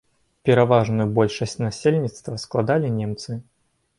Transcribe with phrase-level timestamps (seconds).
[0.49, 3.31] Пераважную большасць насельніцтва складалі немцы.